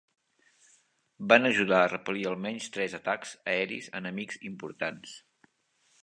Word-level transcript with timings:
Van 1.33 1.49
ajudar 1.49 1.81
a 1.81 1.91
repel·lir 1.91 2.23
almenys 2.29 2.69
tres 2.77 2.95
atacs 2.99 3.33
aeris 3.53 3.91
enemics 4.01 4.41
importants. 4.53 5.13